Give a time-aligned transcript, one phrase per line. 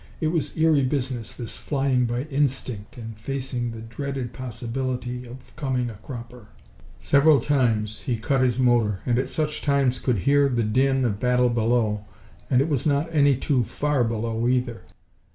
[0.19, 5.91] It was eerie business, this flying by instinct and facing the dreaded possibility of coming
[5.91, 6.47] a cropper.
[6.99, 11.19] Several times he cut his motor, and at such times could hear the din of
[11.19, 12.03] battle below
[12.49, 14.81] and it was not any too far below, either.